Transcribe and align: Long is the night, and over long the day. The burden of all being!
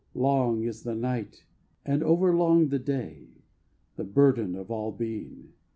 Long 0.15 0.63
is 0.63 0.81
the 0.81 0.95
night, 0.95 1.43
and 1.85 2.01
over 2.01 2.35
long 2.35 2.69
the 2.69 2.79
day. 2.79 3.43
The 3.97 4.03
burden 4.03 4.55
of 4.55 4.71
all 4.71 4.91
being! 4.91 5.53